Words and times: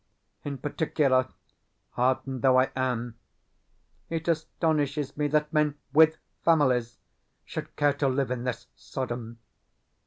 In 0.43 0.57
particular, 0.57 1.27
hardened 1.91 2.41
though 2.41 2.59
I 2.59 2.71
am, 2.75 3.19
it 4.09 4.27
astonishes 4.27 5.15
me 5.15 5.27
that 5.27 5.53
men 5.53 5.75
WITH 5.93 6.17
FAMILIES 6.43 6.97
should 7.45 7.75
care 7.75 7.93
to 7.93 8.07
live 8.07 8.31
in 8.31 8.43
this 8.43 8.65
Sodom. 8.73 9.37